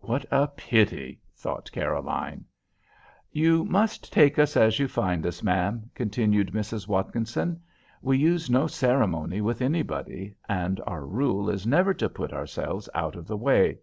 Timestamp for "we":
8.02-8.18